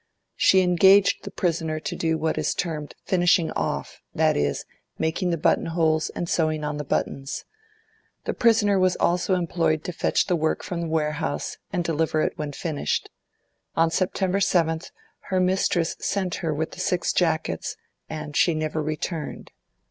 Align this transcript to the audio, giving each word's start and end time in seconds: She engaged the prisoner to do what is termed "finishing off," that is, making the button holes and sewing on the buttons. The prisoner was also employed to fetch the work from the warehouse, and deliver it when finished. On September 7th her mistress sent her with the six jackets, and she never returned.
She 0.35 0.61
engaged 0.61 1.25
the 1.25 1.29
prisoner 1.29 1.79
to 1.81 1.95
do 1.95 2.17
what 2.17 2.39
is 2.39 2.55
termed 2.55 2.95
"finishing 3.05 3.51
off," 3.51 4.01
that 4.15 4.35
is, 4.35 4.65
making 4.97 5.29
the 5.29 5.37
button 5.37 5.67
holes 5.67 6.09
and 6.15 6.27
sewing 6.27 6.63
on 6.63 6.77
the 6.77 6.83
buttons. 6.83 7.45
The 8.25 8.33
prisoner 8.33 8.79
was 8.79 8.95
also 8.95 9.35
employed 9.35 9.83
to 9.83 9.91
fetch 9.93 10.25
the 10.25 10.35
work 10.35 10.63
from 10.63 10.81
the 10.81 10.87
warehouse, 10.87 11.57
and 11.71 11.83
deliver 11.83 12.21
it 12.23 12.33
when 12.35 12.51
finished. 12.51 13.11
On 13.75 13.91
September 13.91 14.39
7th 14.39 14.89
her 15.29 15.39
mistress 15.39 15.95
sent 15.99 16.33
her 16.41 16.51
with 16.51 16.71
the 16.71 16.79
six 16.79 17.13
jackets, 17.13 17.77
and 18.09 18.35
she 18.35 18.55
never 18.55 18.81
returned. 18.81 19.51